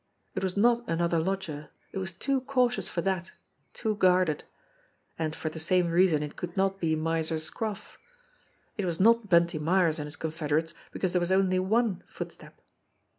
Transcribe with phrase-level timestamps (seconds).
[0.33, 3.33] It was not another lodger, it was too cautious for that,
[3.71, 4.43] too guarded;
[5.19, 7.97] and for the same reason it could not be Miser ScrofT.
[8.77, 12.59] It was not Bunty Myers and his confederates, because there was only one footstep.